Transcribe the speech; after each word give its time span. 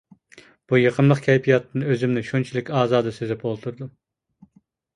بۇ 0.71 0.79
يېقىملىق 0.79 1.21
كەيپىياتتىن 1.25 1.85
ئۆزۈمنى 1.91 2.25
شۇنچىلىك 2.31 2.73
ئازادە 2.81 3.15
سېزىپ 3.21 3.47
ئولتۇردۇم. 3.47 3.95